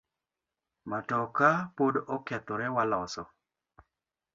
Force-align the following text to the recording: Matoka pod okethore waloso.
Matoka 0.89 1.49
pod 1.77 1.95
okethore 2.17 2.67
waloso. 2.75 3.23